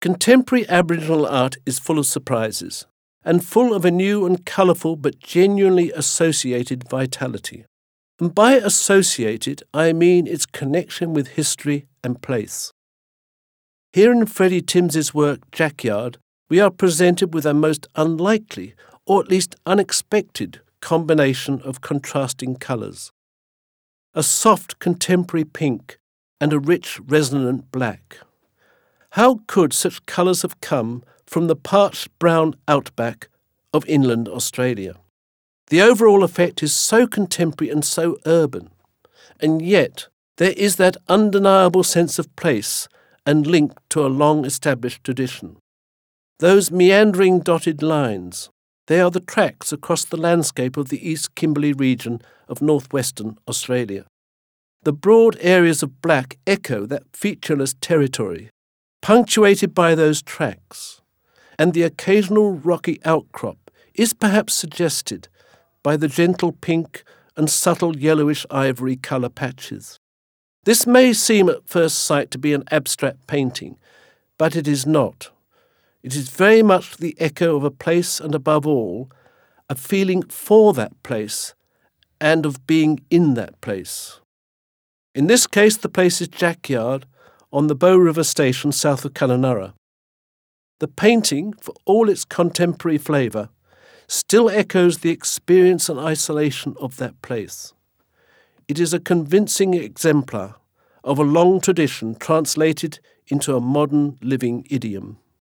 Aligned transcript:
Contemporary 0.00 0.64
Aboriginal 0.68 1.26
art 1.26 1.56
is 1.66 1.80
full 1.80 1.98
of 1.98 2.06
surprises 2.06 2.86
and 3.24 3.44
full 3.44 3.74
of 3.74 3.84
a 3.84 3.90
new 3.90 4.24
and 4.24 4.46
colourful 4.46 4.94
but 4.94 5.18
genuinely 5.18 5.90
associated 5.90 6.88
vitality. 6.88 7.64
And 8.20 8.32
by 8.32 8.54
associated, 8.54 9.64
I 9.74 9.92
mean 9.92 10.28
its 10.28 10.46
connection 10.46 11.14
with 11.14 11.28
history 11.28 11.86
and 12.04 12.22
place. 12.22 12.72
Here 13.92 14.12
in 14.12 14.26
Freddie 14.26 14.62
Timms' 14.62 15.12
work 15.12 15.50
Jack 15.50 15.82
Yard, 15.82 16.18
we 16.48 16.60
are 16.60 16.70
presented 16.70 17.34
with 17.34 17.44
a 17.44 17.52
most 17.52 17.88
unlikely, 17.96 18.74
or 19.04 19.20
at 19.20 19.28
least 19.28 19.56
unexpected, 19.66 20.60
combination 20.80 21.60
of 21.62 21.80
contrasting 21.80 22.54
colours. 22.54 23.10
A 24.14 24.22
soft 24.22 24.78
contemporary 24.78 25.44
pink 25.44 25.98
and 26.40 26.52
a 26.52 26.60
rich 26.60 27.00
resonant 27.00 27.72
black. 27.72 28.18
How 29.12 29.40
could 29.46 29.72
such 29.72 30.04
colours 30.06 30.42
have 30.42 30.60
come 30.60 31.02
from 31.26 31.46
the 31.46 31.56
parched 31.56 32.08
brown 32.18 32.54
outback 32.66 33.28
of 33.72 33.86
inland 33.86 34.28
Australia? 34.28 34.96
The 35.68 35.82
overall 35.82 36.22
effect 36.22 36.62
is 36.62 36.74
so 36.74 37.06
contemporary 37.06 37.70
and 37.70 37.84
so 37.84 38.18
urban, 38.26 38.70
and 39.40 39.60
yet 39.60 40.08
there 40.36 40.52
is 40.56 40.76
that 40.76 40.96
undeniable 41.08 41.82
sense 41.82 42.18
of 42.18 42.34
place 42.36 42.88
and 43.26 43.46
link 43.46 43.72
to 43.90 44.06
a 44.06 44.08
long 44.08 44.44
established 44.44 45.04
tradition. 45.04 45.56
Those 46.38 46.70
meandering 46.70 47.40
dotted 47.40 47.82
lines, 47.82 48.48
they 48.86 49.00
are 49.00 49.10
the 49.10 49.20
tracks 49.20 49.72
across 49.72 50.04
the 50.04 50.16
landscape 50.16 50.76
of 50.76 50.88
the 50.88 51.06
East 51.06 51.34
Kimberley 51.34 51.72
region 51.72 52.22
of 52.48 52.62
northwestern 52.62 53.36
Australia. 53.46 54.06
The 54.84 54.92
broad 54.92 55.36
areas 55.40 55.82
of 55.82 56.00
black 56.00 56.38
echo 56.46 56.86
that 56.86 57.02
featureless 57.12 57.74
territory, 57.80 58.50
punctuated 59.00 59.74
by 59.74 59.94
those 59.94 60.22
tracks, 60.22 61.00
and 61.58 61.72
the 61.72 61.82
occasional 61.82 62.52
rocky 62.52 63.00
outcrop 63.04 63.70
is 63.94 64.12
perhaps 64.12 64.54
suggested 64.54 65.28
by 65.82 65.96
the 65.96 66.08
gentle 66.08 66.52
pink 66.52 67.04
and 67.36 67.48
subtle 67.48 67.96
yellowish 67.96 68.44
ivory 68.50 68.96
colour 68.96 69.28
patches. 69.28 69.98
This 70.64 70.86
may 70.86 71.12
seem 71.12 71.48
at 71.48 71.68
first 71.68 71.98
sight 71.98 72.30
to 72.32 72.38
be 72.38 72.52
an 72.52 72.64
abstract 72.70 73.26
painting, 73.26 73.78
but 74.36 74.54
it 74.54 74.68
is 74.68 74.86
not. 74.86 75.30
It 76.02 76.14
is 76.14 76.28
very 76.28 76.62
much 76.62 76.96
the 76.96 77.16
echo 77.18 77.56
of 77.56 77.64
a 77.64 77.70
place 77.70 78.20
and, 78.20 78.34
above 78.34 78.66
all, 78.66 79.10
a 79.68 79.74
feeling 79.74 80.22
for 80.22 80.72
that 80.74 81.02
place 81.02 81.54
and 82.20 82.44
of 82.44 82.66
being 82.66 83.00
in 83.10 83.34
that 83.34 83.60
place. 83.60 84.20
In 85.14 85.26
this 85.26 85.46
case, 85.46 85.76
the 85.76 85.88
place 85.88 86.20
is 86.20 86.28
Jack 86.28 86.68
Yard 86.68 87.06
on 87.52 87.66
the 87.66 87.74
Bow 87.74 87.96
River 87.96 88.24
Station 88.24 88.72
south 88.72 89.04
of 89.04 89.14
Kununurra. 89.14 89.72
The 90.80 90.88
painting, 90.88 91.54
for 91.54 91.74
all 91.84 92.08
its 92.08 92.24
contemporary 92.24 92.98
flavour, 92.98 93.48
still 94.06 94.48
echoes 94.48 94.98
the 94.98 95.10
experience 95.10 95.88
and 95.88 95.98
isolation 95.98 96.74
of 96.80 96.96
that 96.96 97.20
place. 97.22 97.72
It 98.68 98.78
is 98.78 98.92
a 98.92 99.00
convincing 99.00 99.74
exemplar 99.74 100.56
of 101.02 101.18
a 101.18 101.24
long 101.24 101.60
tradition 101.60 102.14
translated 102.14 103.00
into 103.28 103.56
a 103.56 103.60
modern 103.60 104.18
living 104.22 104.66
idiom. 104.70 105.18